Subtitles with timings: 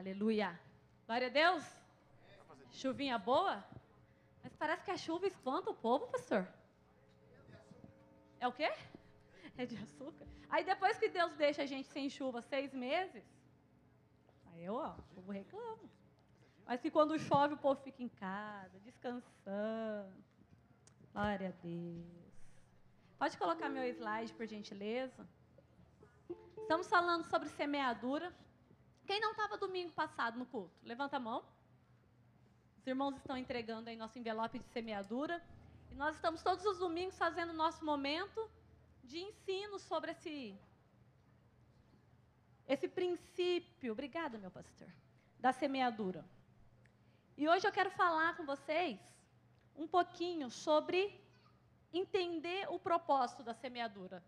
[0.00, 0.58] Aleluia.
[1.06, 1.62] Glória a Deus.
[2.72, 3.62] Chuvinha boa?
[4.42, 6.48] Mas parece que a chuva espanta o povo, pastor.
[8.38, 8.72] É o quê?
[9.58, 10.26] É de açúcar.
[10.48, 13.22] Aí depois que Deus deixa a gente sem chuva seis meses,
[14.46, 15.90] aí eu, ó, o povo reclama.
[16.64, 20.16] Mas que quando chove o povo fica em casa, descansando.
[21.12, 22.06] Glória a Deus.
[23.18, 25.28] Pode colocar meu slide, por gentileza.
[26.56, 28.32] Estamos falando sobre semeadura.
[29.10, 30.72] Quem não estava domingo passado no culto?
[30.84, 31.42] Levanta a mão.
[32.78, 35.42] Os irmãos estão entregando aí nosso envelope de semeadura.
[35.90, 38.48] E nós estamos todos os domingos fazendo nosso momento
[39.02, 40.56] de ensino sobre esse,
[42.68, 43.90] esse princípio.
[43.90, 44.86] Obrigada, meu pastor.
[45.40, 46.24] Da semeadura.
[47.36, 49.00] E hoje eu quero falar com vocês
[49.76, 51.20] um pouquinho sobre
[51.92, 54.22] entender o propósito da semeadura.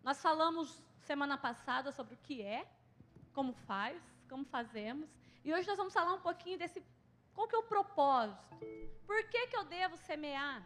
[0.00, 2.70] Nós falamos semana passada sobre o que é,
[3.34, 5.08] como faz, como fazemos.
[5.44, 6.82] E hoje nós vamos falar um pouquinho desse
[7.34, 8.56] qual que é o propósito?
[9.06, 10.60] Por que, que eu devo semear?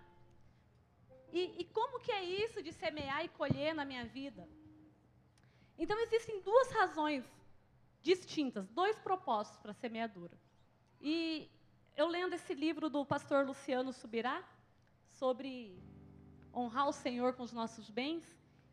[1.30, 4.48] E, e como que é isso de semear e colher na minha vida?
[5.78, 7.24] Então existem duas razões
[8.02, 10.36] distintas, dois propósitos para a semeadura.
[11.00, 11.50] E
[11.96, 14.42] eu lendo esse livro do pastor Luciano Subirá,
[15.10, 15.78] sobre
[16.54, 18.24] honrar o Senhor com os nossos bens,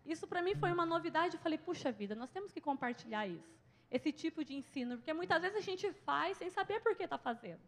[0.06, 1.36] isso para mim foi uma novidade.
[1.36, 3.59] Eu falei, puxa vida, nós temos que compartilhar isso,
[3.92, 7.18] esse tipo de ensino, porque muitas vezes a gente faz sem saber por que está
[7.18, 7.62] fazendo.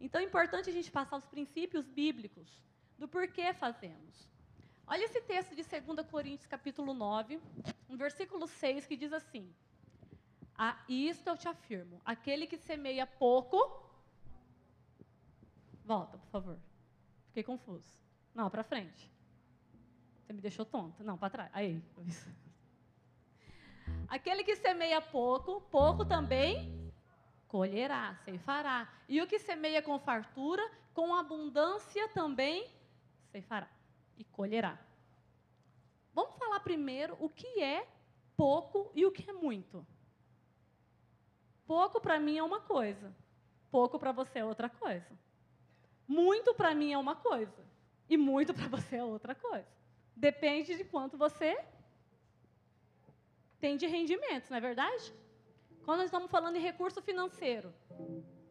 [0.00, 2.62] Então é importante a gente passar os princípios bíblicos
[2.98, 4.28] do porquê fazemos.
[4.86, 7.40] Olha esse texto de 2 Coríntios, capítulo 9,
[7.88, 9.54] um versículo 6, que diz assim:
[10.56, 13.58] ah, Isto eu te afirmo: aquele que semeia pouco.
[15.84, 16.58] Volta, por favor.
[17.28, 18.00] Fiquei confuso.
[18.34, 19.10] Não, para frente.
[20.20, 21.02] Você me deixou tonta.
[21.02, 21.50] Não, para trás.
[21.52, 21.82] Aí.
[24.12, 26.92] Aquele que semeia pouco, pouco também
[27.48, 28.86] colherá, ceifará.
[29.08, 32.70] E o que semeia com fartura, com abundância também
[33.30, 33.70] ceifará
[34.18, 34.78] e colherá.
[36.12, 37.88] Vamos falar primeiro o que é
[38.36, 39.86] pouco e o que é muito.
[41.66, 43.16] Pouco para mim é uma coisa,
[43.70, 45.18] pouco para você é outra coisa.
[46.06, 47.64] Muito para mim é uma coisa
[48.10, 49.72] e muito para você é outra coisa.
[50.14, 51.56] Depende de quanto você
[53.62, 55.14] tem de rendimentos, não é verdade?
[55.84, 57.72] Quando nós estamos falando em recurso financeiro,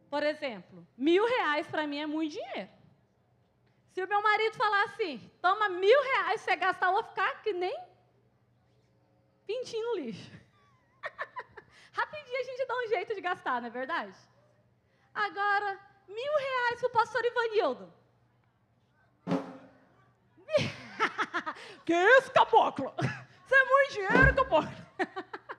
[0.08, 2.70] por exemplo, mil reais para mim é muito dinheiro.
[3.92, 7.52] Se o meu marido falar assim, toma mil reais, você gastar, eu vou ficar que
[7.52, 7.78] nem
[9.46, 10.32] pintinho no lixo.
[11.92, 14.16] Rapidinho a gente dá um jeito de gastar, não é verdade?
[15.12, 17.92] Agora, mil reais para o pastor Ivanildo.
[21.84, 22.94] que isso, caboclo?
[23.52, 24.70] Isso é muito dinheiro, caboclo.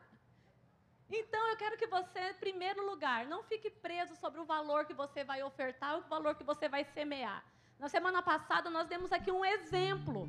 [1.15, 4.95] Então eu quero que você, em primeiro lugar, não fique preso sobre o valor que
[4.95, 7.43] você vai ofertar, o valor que você vai semear.
[7.77, 10.27] Na semana passada nós demos aqui um exemplo.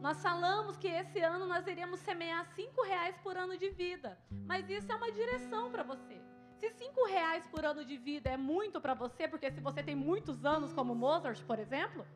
[0.00, 4.18] Nós falamos que esse ano nós iríamos semear cinco reais por ano de vida.
[4.46, 6.22] Mas isso é uma direção para você.
[6.56, 9.94] Se cinco reais por ano de vida é muito para você, porque se você tem
[9.94, 12.06] muitos anos como Mozart, por exemplo,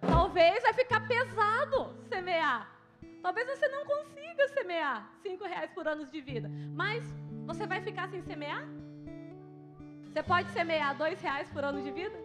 [0.00, 2.79] talvez vai ficar pesado semear.
[3.22, 7.04] Talvez você não consiga semear cinco reais por ano de vida, mas
[7.46, 8.66] você vai ficar sem semear?
[10.06, 12.18] Você pode semear dois reais por ano de vida?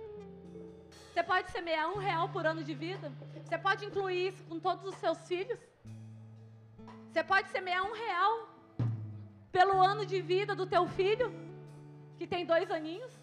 [1.11, 3.11] Você pode semear um real por ano de vida?
[3.43, 5.59] Você pode incluir isso com todos os seus filhos?
[7.09, 8.49] Você pode semear um real
[9.51, 11.31] pelo ano de vida do teu filho,
[12.17, 13.13] que tem dois aninhos?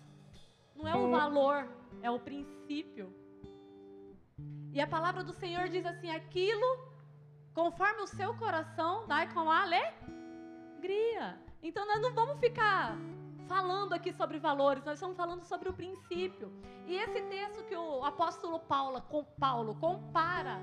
[0.74, 1.68] Não é o valor,
[2.02, 3.14] é o princípio.
[4.72, 6.91] E a palavra do Senhor diz assim: aquilo
[7.54, 11.38] Conforme o seu coração, dai com alegria.
[11.62, 12.96] Então nós não vamos ficar
[13.46, 16.50] falando aqui sobre valores, nós estamos falando sobre o princípio.
[16.86, 20.58] E esse texto que o apóstolo Paulo, com Paulo compara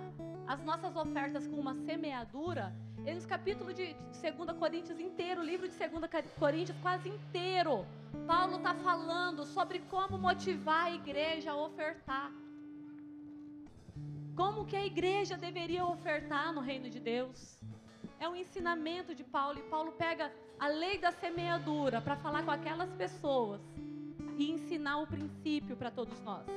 [0.48, 2.74] as nossas ofertas com uma semeadura,
[3.06, 7.86] ele nos capítulos de 2 Coríntios inteiro, o livro de 2 Coríntios quase inteiro,
[8.26, 12.32] Paulo está falando sobre como motivar a igreja a ofertar.
[14.40, 17.40] Como que a igreja deveria ofertar no reino de Deus?
[18.18, 22.52] É um ensinamento de Paulo e Paulo pega a lei da semeadura para falar com
[22.52, 23.60] aquelas pessoas
[24.38, 26.48] e ensinar o princípio para todos nós.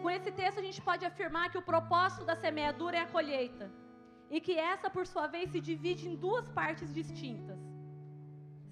[0.00, 3.68] Com esse texto a gente pode afirmar que o propósito da semeadura é a colheita
[4.30, 7.58] e que essa, por sua vez, se divide em duas partes distintas.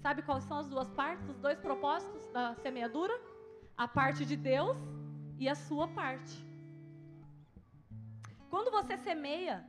[0.01, 3.34] Sabe quais são as duas partes, os dois propósitos da semeadura?
[3.77, 4.77] A parte de Deus
[5.37, 6.35] e a sua parte.
[8.49, 9.65] Quando você semeia,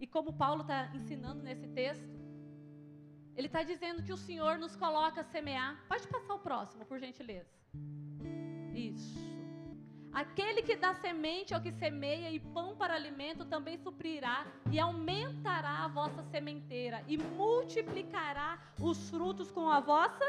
[0.00, 2.08] e como Paulo está ensinando nesse texto,
[3.36, 5.84] ele está dizendo que o Senhor nos coloca a semear.
[5.88, 7.54] Pode passar o próximo, por gentileza.
[8.74, 9.30] Isso.
[10.12, 15.84] Aquele que dá semente ao que semeia e pão para alimento também suprirá e aumentará
[15.84, 20.24] a vossa sementeira e multiplicará os frutos com a vossa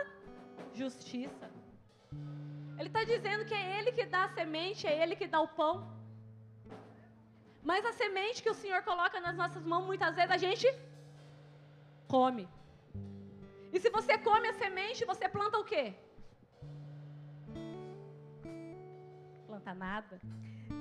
[0.73, 1.49] justiça.
[2.81, 5.49] Ele está dizendo que é Ele que dá a semente, é Ele que dá o
[5.59, 5.73] pão.
[7.69, 10.65] Mas a semente que o Senhor coloca nas nossas mãos, muitas vezes a gente
[12.13, 12.45] come.
[13.71, 15.93] E se você come a semente, você planta o quê?
[19.45, 20.19] Planta nada.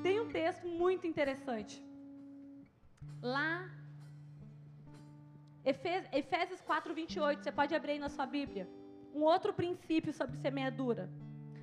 [0.02, 1.76] Tem um texto muito interessante.
[3.20, 3.55] Lá,
[6.23, 8.67] Efésios 4, 28, você pode abrir aí na sua Bíblia.
[9.14, 11.05] Um outro princípio sobre semeadura.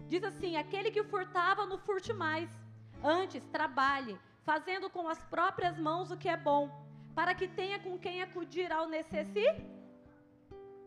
[0.08, 2.50] Diz assim: aquele que furtava, não furte mais.
[3.04, 6.70] Antes, trabalhe, fazendo com as próprias mãos o que é bom,
[7.14, 9.78] para que tenha com quem acudir ao necessitado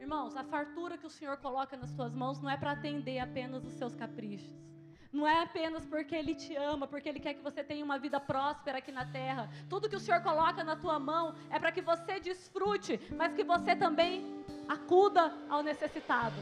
[0.00, 3.62] Irmãos, a fartura que o Senhor coloca nas suas mãos não é para atender apenas
[3.66, 4.50] os seus caprichos.
[5.12, 8.18] Não é apenas porque Ele te ama, porque Ele quer que você tenha uma vida
[8.18, 9.50] próspera aqui na terra.
[9.68, 13.44] Tudo que o Senhor coloca na tua mão é para que você desfrute, mas que
[13.44, 16.36] você também acuda ao necessitado.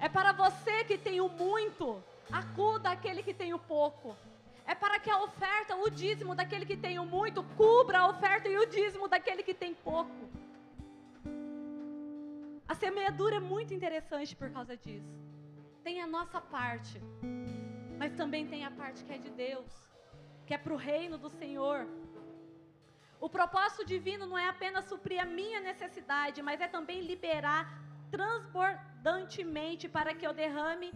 [0.00, 4.16] É para você que tem o muito, acuda aquele que tem o pouco.
[4.64, 8.48] É para que a oferta, o dízimo daquele que tem o muito, cubra a oferta
[8.48, 10.28] e o dízimo daquele que tem pouco.
[12.68, 15.16] A semeadura é muito interessante por causa disso.
[15.82, 17.00] Tem a nossa parte,
[17.98, 19.66] mas também tem a parte que é de Deus,
[20.46, 21.88] que é para o reino do Senhor.
[23.18, 29.88] O propósito divino não é apenas suprir a minha necessidade, mas é também liberar transbordantemente
[29.88, 30.92] para que eu derrame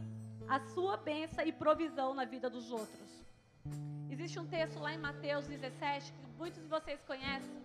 [0.48, 3.10] a sua bênção e provisão na vida dos outros.
[4.10, 7.56] Existe um texto lá em Mateus 17 que muitos de vocês conhecem.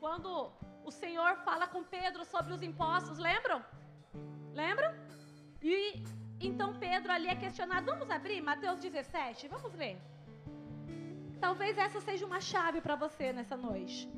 [0.00, 0.50] Quando
[0.84, 3.62] o Senhor fala com Pedro sobre os impostos, lembram?
[4.54, 4.94] Lembram?
[5.62, 6.02] E
[6.40, 7.86] então Pedro ali é questionado.
[7.86, 9.48] Vamos abrir Mateus 17?
[9.48, 9.98] Vamos ler.
[11.40, 14.08] Talvez essa seja uma chave para você nessa noite.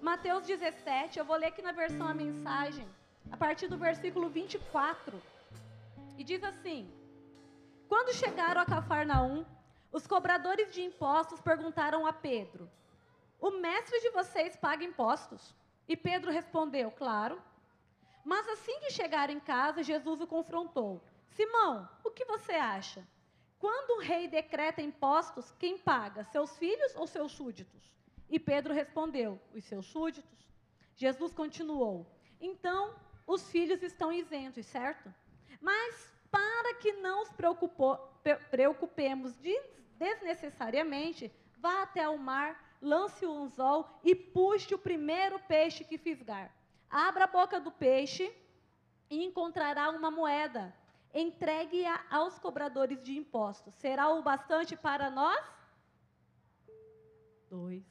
[0.00, 2.86] Mateus 17, eu vou ler aqui na versão a mensagem,
[3.30, 5.20] a partir do versículo 24.
[6.16, 6.92] E diz assim:
[7.88, 9.44] Quando chegaram a Cafarnaum,
[9.92, 12.70] os cobradores de impostos perguntaram a Pedro:
[13.40, 15.54] O mestre de vocês paga impostos?
[15.88, 17.42] E Pedro respondeu: Claro.
[18.24, 23.06] Mas assim que chegaram em casa, Jesus o confrontou: Simão, o que você acha?
[23.58, 26.24] Quando um rei decreta impostos, quem paga?
[26.24, 27.90] Seus filhos ou seus súditos?
[28.28, 30.48] E Pedro respondeu: Os seus súditos.
[30.96, 32.06] Jesus continuou:
[32.40, 32.94] Então,
[33.32, 35.14] os filhos estão isentos, certo?
[35.60, 37.30] Mas para que não os
[38.50, 39.32] preocupemos
[39.96, 42.50] desnecessariamente, vá até o mar
[42.82, 46.52] lance o anzol e puxe o primeiro peixe que fisgar.
[46.90, 48.34] Abra a boca do peixe
[49.08, 50.74] e encontrará uma moeda.
[51.14, 53.74] Entregue-a aos cobradores de impostos.
[53.74, 55.44] Será o bastante para nós?
[57.48, 57.84] Dois.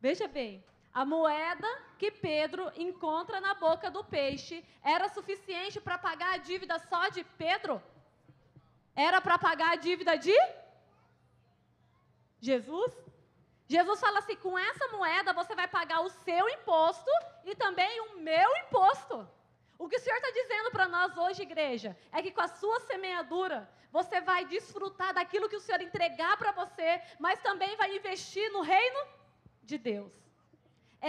[0.00, 0.62] Veja bem,
[0.94, 1.68] a moeda
[1.98, 7.24] que Pedro encontra na boca do peixe era suficiente para pagar a dívida só de
[7.36, 7.82] Pedro?
[8.94, 10.36] Era para pagar a dívida de
[12.40, 12.92] Jesus?
[13.66, 17.10] Jesus fala assim: com essa moeda você vai pagar o seu imposto
[17.44, 19.28] e também o meu imposto.
[19.76, 22.78] O que o Senhor está dizendo para nós hoje, igreja, é que com a sua
[22.80, 28.48] semeadura, você vai desfrutar daquilo que o Senhor entregar para você, mas também vai investir
[28.52, 29.00] no reino
[29.62, 30.23] de Deus.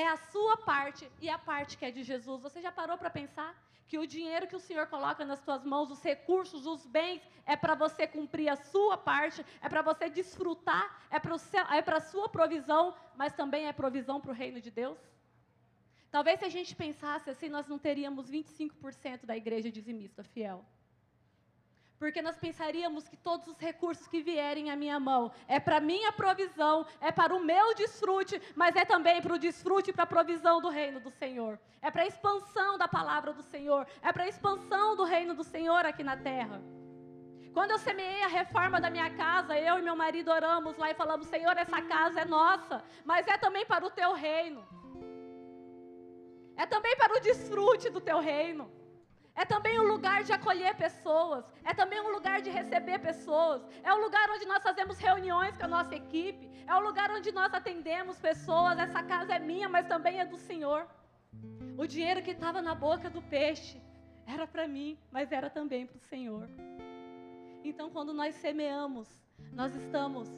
[0.02, 2.42] É a sua parte e a parte que é de Jesus.
[2.48, 3.52] Você já parou para pensar?
[3.88, 7.56] que o dinheiro que o Senhor coloca nas tuas mãos, os recursos, os bens, é
[7.56, 11.36] para você cumprir a sua parte, é para você desfrutar, é para
[11.96, 14.98] é a sua provisão, mas também é provisão para o reino de Deus?
[16.10, 20.66] Talvez se a gente pensasse assim, nós não teríamos 25% da igreja dizimista fiel
[22.00, 26.12] porque nós pensaríamos que todos os recursos que vierem à minha mão é para minha
[26.12, 30.08] provisão, é para o meu desfrute, mas é também para o desfrute e para a
[30.08, 31.60] provisão do reino do Senhor.
[31.82, 35.44] É para a expansão da palavra do Senhor, é para a expansão do reino do
[35.44, 36.62] Senhor aqui na terra.
[37.54, 40.94] Quando eu semeei a reforma da minha casa, eu e meu marido oramos lá e
[40.94, 44.62] falamos: Senhor, essa casa é nossa, mas é também para o teu reino.
[46.58, 48.70] É também para o desfrute do teu reino.
[49.36, 51.44] É também um lugar de acolher pessoas.
[51.64, 53.62] É também um lugar de receber pessoas.
[53.84, 56.50] É um lugar onde nós fazemos reuniões com a nossa equipe.
[56.66, 58.80] É um lugar onde nós atendemos pessoas.
[58.80, 60.88] Essa casa é minha, mas também é do Senhor.
[61.78, 63.82] O dinheiro que estava na boca do peixe
[64.26, 66.50] era para mim, mas era também para o Senhor.
[67.64, 69.10] Então, quando nós semeamos,
[69.52, 70.30] nós estamos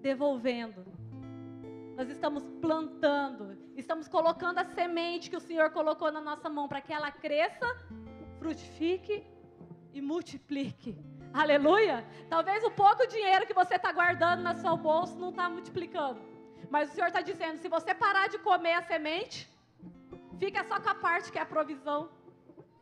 [0.00, 0.84] devolvendo.
[1.96, 6.82] Nós estamos plantando, estamos colocando a semente que o Senhor colocou na nossa mão para
[6.82, 7.66] que ela cresça,
[8.38, 9.24] frutifique
[9.94, 10.94] e multiplique.
[11.32, 12.06] Aleluia!
[12.28, 16.20] Talvez o pouco dinheiro que você está guardando no seu bolso não está multiplicando.
[16.68, 19.50] Mas o Senhor está dizendo: se você parar de comer a semente,
[20.38, 22.10] fica só com a parte que é a provisão.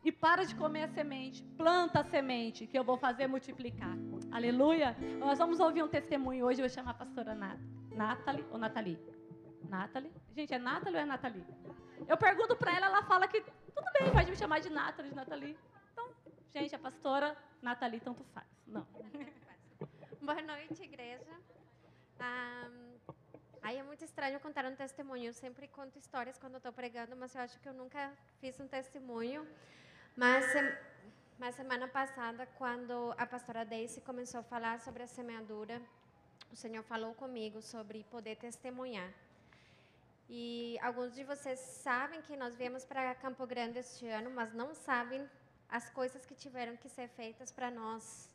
[0.04, 1.42] E para de comer a semente.
[1.56, 3.96] Planta a semente, que eu vou fazer multiplicar.
[4.32, 4.96] Aleluia!
[5.20, 6.60] Nós vamos ouvir um testemunho hoje.
[6.60, 7.32] Eu vou chamar a pastora
[7.94, 8.98] Nathalie ou Nathalie?
[9.68, 10.12] Nathalie?
[10.36, 11.46] Gente, é Nathalie ou é Nathalie?
[12.08, 15.16] Eu pergunto para ela, ela fala que tudo bem, pode me chamar de Nathalie, de
[15.16, 15.58] Nathalie.
[15.92, 16.10] Então,
[16.54, 18.46] gente, a pastora Nathalie tanto faz.
[18.66, 18.86] Não.
[20.20, 21.34] Boa noite, igreja.
[22.20, 22.96] Um,
[23.62, 25.26] aí é muito estranho contar um testemunho.
[25.26, 28.66] Eu sempre conto histórias quando estou pregando, mas eu acho que eu nunca fiz um
[28.66, 29.46] testemunho.
[30.16, 30.46] Mas,
[31.38, 35.80] mas semana passada, quando a pastora Daisy começou a falar sobre a semeadura,
[36.54, 39.10] o Senhor falou comigo sobre poder testemunhar.
[40.28, 44.72] E alguns de vocês sabem que nós viemos para Campo Grande este ano, mas não
[44.72, 45.28] sabem
[45.68, 48.30] as coisas que tiveram que ser feitas para nós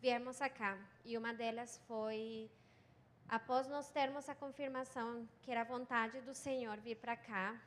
[0.00, 0.78] viermos cá.
[1.04, 2.48] E uma delas foi,
[3.28, 7.60] após nós termos a confirmação que era vontade do Senhor vir para cá,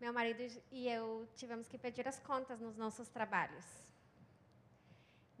[0.00, 3.89] meu marido e eu tivemos que pedir as contas nos nossos trabalhos.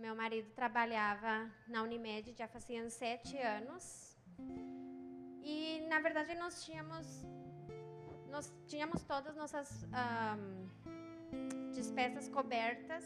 [0.00, 4.16] Meu marido trabalhava na Unimed já faziam sete anos.
[5.42, 7.06] E, na verdade, nós tínhamos,
[8.30, 13.04] nós tínhamos todas nossas um, despesas cobertas.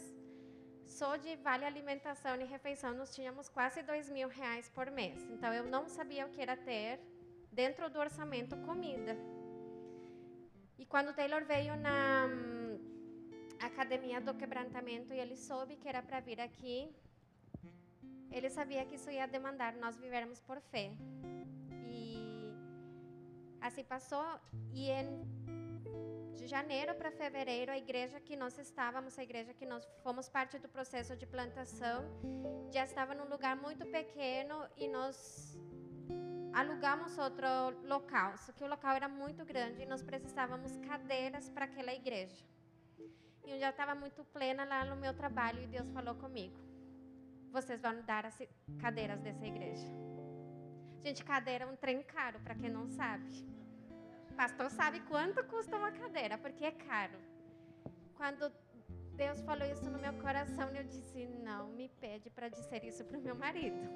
[0.86, 5.20] Só de vale alimentação e refeição nós tínhamos quase dois mil reais por mês.
[5.32, 7.00] Então eu não sabia o que era ter
[7.50, 9.16] dentro do orçamento comida.
[10.78, 12.28] E quando Taylor veio na
[13.66, 16.94] academia do quebrantamento e ele soube que era para vir aqui,
[18.30, 20.90] ele sabia que isso ia demandar nós vivermos por fé.
[21.88, 22.52] E
[23.60, 24.26] assim passou.
[24.72, 25.34] E em
[26.44, 30.58] de janeiro para fevereiro, a igreja que nós estávamos, a igreja que nós fomos parte
[30.58, 32.04] do processo de plantação,
[32.70, 35.56] já estava num lugar muito pequeno e nós
[36.52, 37.46] alugamos outro
[37.84, 42.44] local, só que o local era muito grande e nós precisávamos cadeiras para aquela igreja.
[43.44, 46.56] E eu já estava muito plena lá no meu trabalho e Deus falou comigo:
[47.50, 48.36] vocês vão dar as
[48.80, 49.86] cadeiras dessa igreja.
[51.04, 53.28] Gente, cadeira é um trem caro, para quem não sabe.
[54.34, 57.18] Pastor sabe quanto custa uma cadeira, porque é caro.
[58.16, 58.50] Quando
[59.14, 63.18] Deus falou isso no meu coração, eu disse: não me pede para dizer isso para
[63.18, 63.88] o meu marido.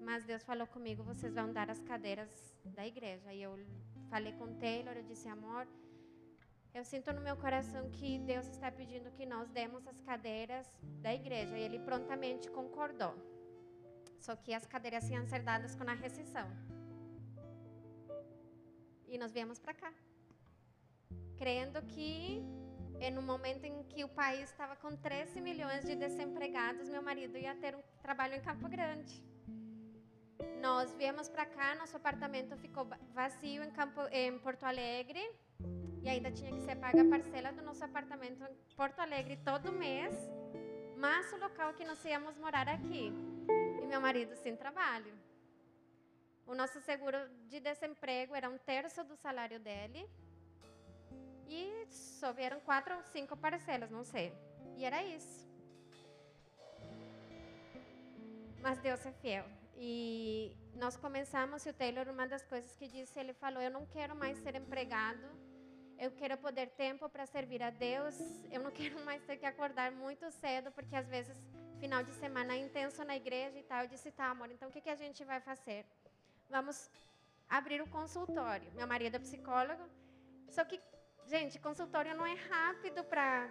[0.00, 3.32] Mas Deus falou comigo, vocês vão dar as cadeiras da igreja.
[3.32, 3.58] E eu
[4.10, 5.66] falei com Taylor, eu disse, amor,
[6.74, 10.68] eu sinto no meu coração que Deus está pedindo que nós demos as cadeiras
[11.00, 11.56] da igreja.
[11.56, 13.14] E ele prontamente concordou.
[14.18, 16.48] Só que as cadeiras iam ser dadas com a rescisão.
[19.06, 19.92] E nós viemos para cá.
[21.38, 22.42] Crendo que,
[23.00, 27.38] em um momento em que o país estava com 13 milhões de desempregados, meu marido
[27.38, 29.22] ia ter um trabalho em Campo Grande.
[30.60, 35.22] Nós viemos para cá, nosso apartamento ficou vazio em, Campo, em Porto Alegre
[36.04, 39.72] e ainda tinha que ser paga a parcela do nosso apartamento em Porto Alegre todo
[39.72, 40.14] mês,
[40.98, 43.10] mas o local que nós íamos morar aqui.
[43.82, 45.14] E meu marido sem trabalho.
[46.46, 47.16] O nosso seguro
[47.48, 50.06] de desemprego era um terço do salário dele.
[51.48, 54.30] E só vieram quatro ou cinco parcelas, não sei.
[54.76, 55.48] E era isso.
[58.62, 59.46] Mas Deus é fiel.
[59.76, 63.86] E nós começamos, e o Taylor, uma das coisas que disse, ele falou: Eu não
[63.86, 65.26] quero mais ser empregado,
[65.98, 68.14] eu quero poder tempo para servir a Deus,
[68.50, 71.36] eu não quero mais ter que acordar muito cedo, porque às vezes,
[71.80, 73.82] final de semana é intenso na igreja e tal.
[73.82, 75.84] Eu disse: Tá, amor, então o que, que a gente vai fazer?
[76.48, 76.90] Vamos
[77.48, 78.70] abrir o consultório.
[78.72, 79.82] Meu marido é psicólogo,
[80.48, 80.80] só que,
[81.26, 83.48] gente, consultório não é rápido para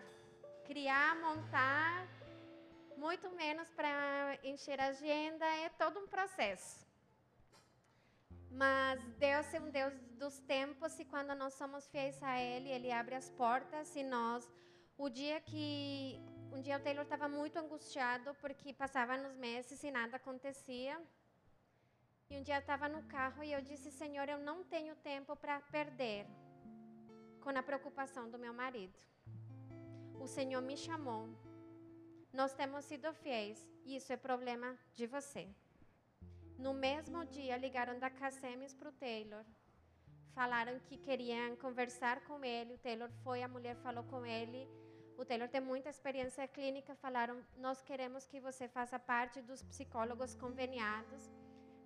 [0.65, 2.07] criar, montar
[2.97, 6.85] muito menos para encher a agenda, é todo um processo.
[8.51, 12.89] Mas Deus é um Deus dos tempos e quando nós somos fiéis a Ele, Ele
[13.01, 14.49] abre as portas e nós,
[14.97, 16.17] o dia que,
[16.53, 20.95] um dia o Taylor estava muito angustiado porque passava nos meses e nada acontecia.
[22.29, 25.35] E um dia eu estava no carro e eu disse, Senhor, eu não tenho tempo
[25.35, 26.25] para perder
[27.43, 28.97] com a preocupação do meu marido.
[30.23, 31.23] O Senhor me chamou
[32.39, 35.47] nós temos sido fiéis e isso é problema de você.
[36.57, 39.45] No mesmo dia, ligaram da Cassemes para o Taylor.
[40.33, 42.73] Falaram que queriam conversar com ele.
[42.73, 44.67] O Taylor foi, a mulher falou com ele.
[45.17, 46.95] O Taylor tem muita experiência clínica.
[46.95, 51.31] Falaram: Nós queremos que você faça parte dos psicólogos conveniados.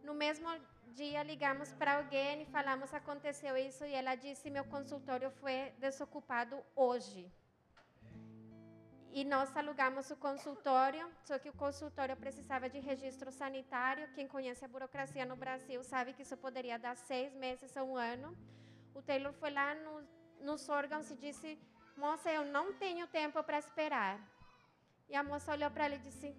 [0.04, 0.48] No mesmo
[0.94, 6.58] dia ligamos para alguém e falamos aconteceu isso e ela disse meu consultório foi desocupado
[6.76, 7.30] hoje.
[9.12, 14.08] E nós alugamos o consultório, só que o consultório precisava de registro sanitário.
[14.14, 17.96] Quem conhece a burocracia no Brasil sabe que isso poderia dar seis meses a um
[17.96, 18.38] ano.
[18.94, 20.04] O Taylor foi lá no,
[20.42, 21.58] nos órgãos e disse:
[21.96, 24.20] Moça, eu não tenho tempo para esperar.
[25.10, 26.36] E a moça olhou para ele e disse: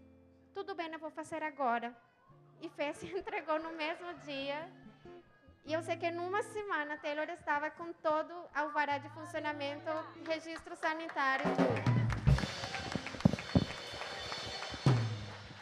[0.54, 1.96] Tudo bem, eu vou fazer agora.
[2.60, 4.70] E fez e entregou no mesmo dia.
[5.64, 9.90] E eu sei que numa semana Taylor estava com todo o alvará de funcionamento,
[10.26, 12.07] registro sanitário, tudo.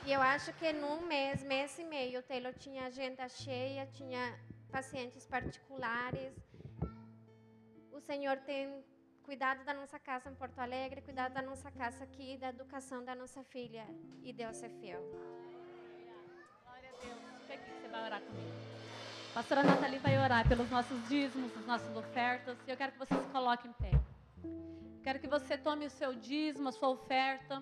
[0.07, 4.39] E eu acho que num mês, mês e meio, o Taylor tinha agenda cheia, tinha
[4.71, 6.33] pacientes particulares.
[7.91, 8.85] O Senhor tem
[9.25, 13.17] cuidado da nossa casa em Porto Alegre, cuidado da nossa casa aqui, da educação da
[13.17, 13.85] nossa filha.
[14.23, 15.03] E Deus é fiel.
[16.63, 17.41] Glória a Deus.
[17.41, 18.55] Fica aqui que você vai orar comigo.
[19.35, 22.57] Pastora Nathalie vai orar pelos nossos dízimos, as nossas ofertas.
[22.65, 23.91] E eu quero que você se coloque em pé.
[25.03, 27.61] Quero que você tome o seu dízimo, a sua oferta.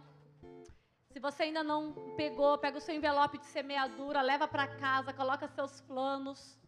[1.15, 5.47] Se você ainda não pegou, pega o seu envelope de semeadura, leva para casa, coloca
[5.47, 6.59] seus planos,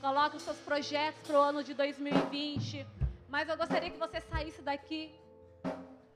[0.00, 2.86] coloca os seus projetos para o ano de 2020.
[3.28, 5.14] Mas eu gostaria que você saísse daqui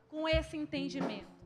[0.09, 1.37] com esse entendimento.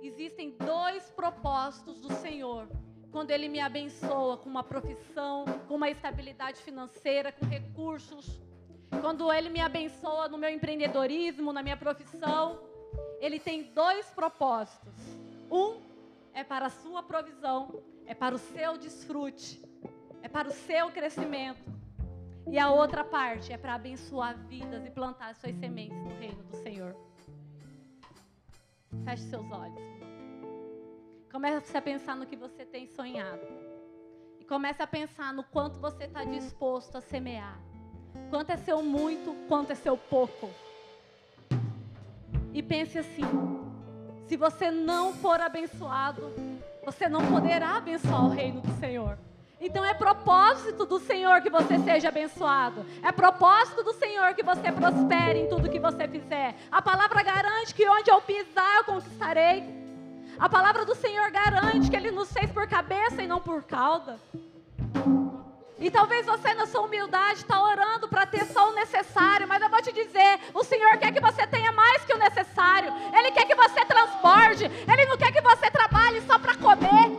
[0.00, 2.66] Existem dois propósitos do Senhor
[3.12, 8.40] quando Ele me abençoa com uma profissão, com uma estabilidade financeira, com recursos.
[9.02, 12.58] Quando Ele me abençoa no meu empreendedorismo, na minha profissão,
[13.20, 15.13] Ele tem dois propósitos.
[15.54, 15.80] Um
[16.32, 19.62] é para a sua provisão, é para o seu desfrute,
[20.20, 21.72] é para o seu crescimento.
[22.50, 26.56] E a outra parte é para abençoar vidas e plantar suas sementes no reino do
[26.56, 26.96] Senhor.
[29.04, 29.80] Feche seus olhos.
[31.30, 33.46] Comece a pensar no que você tem sonhado.
[34.40, 37.60] E comece a pensar no quanto você está disposto a semear.
[38.28, 40.50] Quanto é seu muito, quanto é seu pouco.
[42.52, 43.22] E pense assim:
[44.26, 46.32] se você não for abençoado,
[46.84, 49.18] você não poderá abençoar o reino do Senhor.
[49.60, 52.84] Então é propósito do Senhor que você seja abençoado.
[53.02, 56.54] É propósito do Senhor que você prospere em tudo que você fizer.
[56.70, 59.64] A palavra garante que onde eu pisar eu conquistarei.
[60.38, 64.18] A palavra do Senhor garante que Ele nos fez por cabeça e não por cauda.
[65.84, 69.68] E talvez você, na sua humildade, está orando para ter só o necessário, mas eu
[69.68, 72.90] vou te dizer: o Senhor quer que você tenha mais que o necessário.
[73.12, 74.64] Ele quer que você transborde.
[74.64, 77.12] Ele não quer que você trabalhe só para comer.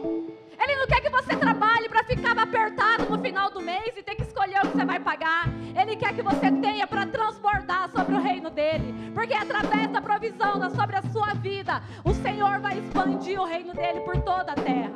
[0.57, 4.15] Ele não quer que você trabalhe para ficar apertado no final do mês e ter
[4.15, 5.47] que escolher o que você vai pagar.
[5.79, 9.11] Ele quer que você tenha para transbordar sobre o reino dele.
[9.13, 13.99] Porque através da provisão sobre a sua vida, o Senhor vai expandir o reino dele
[13.99, 14.95] por toda a terra.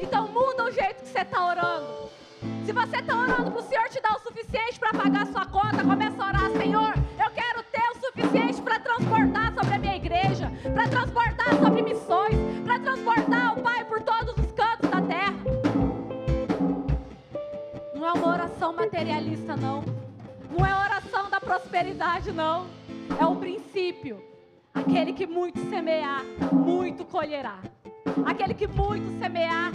[0.00, 2.19] Então muda o jeito que você está orando.
[2.64, 5.44] Se você está orando para o Senhor te dar o suficiente para pagar a sua
[5.46, 9.96] conta, começa a orar, Senhor, eu quero ter o suficiente para transportar sobre a minha
[9.96, 15.34] igreja, para transportar sobre missões, para transportar o Pai por todos os cantos da terra.
[17.94, 19.84] Não é uma oração materialista, não.
[20.50, 22.66] Não é oração da prosperidade, não.
[23.18, 24.22] É o princípio.
[24.72, 27.58] Aquele que muito semear, muito colherá.
[28.24, 29.72] Aquele que muito semear,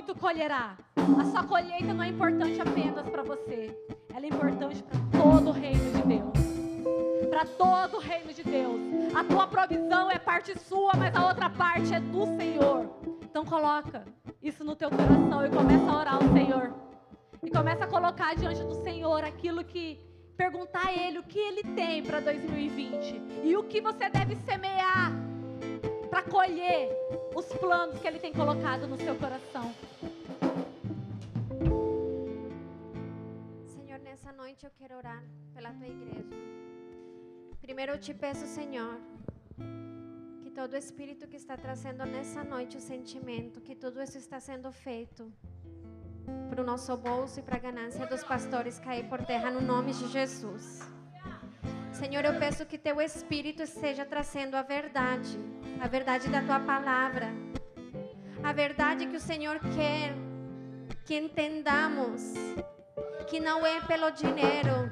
[0.00, 0.78] muito colherá.
[0.96, 3.76] A sua colheita não é importante apenas para você,
[4.14, 7.28] ela é importante para todo o reino de Deus.
[7.28, 8.80] Para todo o reino de Deus.
[9.14, 12.88] A tua provisão é parte sua, mas a outra parte é do Senhor.
[13.22, 14.06] Então coloca
[14.42, 16.74] isso no teu coração e começa a orar ao Senhor.
[17.42, 20.00] E começa a colocar diante do Senhor aquilo que
[20.34, 25.29] perguntar a ele o que ele tem para 2020 e o que você deve semear
[26.10, 26.90] para colher
[27.34, 29.72] os planos que Ele tem colocado no seu coração.
[33.64, 35.22] Senhor, nessa noite eu quero orar
[35.54, 36.36] pela tua igreja.
[37.62, 38.98] Primeiro eu te peço, Senhor,
[40.42, 44.72] que todo espírito que está trazendo nessa noite o sentimento que tudo isso está sendo
[44.72, 45.32] feito
[46.48, 49.92] para o nosso bolso e para a ganância dos pastores cair por terra no nome
[49.92, 50.80] de Jesus.
[52.00, 55.38] Senhor, eu peço que teu Espírito esteja trazendo a verdade,
[55.78, 57.28] a verdade da tua palavra,
[58.42, 60.14] a verdade que o Senhor quer
[61.04, 62.32] que entendamos
[63.28, 64.88] que não é pelo dinheiro,